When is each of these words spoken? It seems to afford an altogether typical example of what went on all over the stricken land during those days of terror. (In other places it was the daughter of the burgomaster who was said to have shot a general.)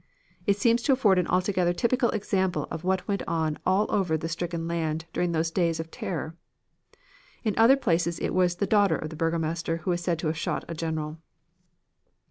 It 0.47 0.57
seems 0.57 0.81
to 0.81 0.93
afford 0.93 1.19
an 1.19 1.27
altogether 1.27 1.73
typical 1.73 2.09
example 2.09 2.67
of 2.71 2.83
what 2.83 3.07
went 3.07 3.21
on 3.27 3.59
all 3.67 3.85
over 3.91 4.17
the 4.17 4.27
stricken 4.27 4.67
land 4.67 5.05
during 5.13 5.31
those 5.31 5.51
days 5.51 5.79
of 5.79 5.91
terror. 5.91 6.35
(In 7.43 7.53
other 7.55 7.77
places 7.77 8.17
it 8.17 8.33
was 8.33 8.55
the 8.55 8.65
daughter 8.65 8.95
of 8.97 9.11
the 9.11 9.15
burgomaster 9.15 9.77
who 9.83 9.91
was 9.91 10.01
said 10.01 10.17
to 10.17 10.25
have 10.25 10.37
shot 10.39 10.65
a 10.67 10.73
general.) 10.73 11.19